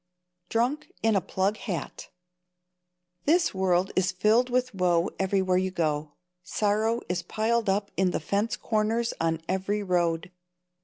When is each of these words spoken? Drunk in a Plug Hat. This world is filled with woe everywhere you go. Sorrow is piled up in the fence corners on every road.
Drunk 0.49 0.91
in 1.03 1.15
a 1.15 1.21
Plug 1.21 1.57
Hat. 1.57 2.09
This 3.25 3.53
world 3.53 3.91
is 3.95 4.11
filled 4.11 4.49
with 4.49 4.73
woe 4.73 5.11
everywhere 5.19 5.57
you 5.59 5.69
go. 5.69 6.13
Sorrow 6.41 7.01
is 7.07 7.21
piled 7.21 7.69
up 7.69 7.91
in 7.95 8.09
the 8.09 8.19
fence 8.19 8.57
corners 8.57 9.13
on 9.21 9.41
every 9.47 9.83
road. 9.83 10.31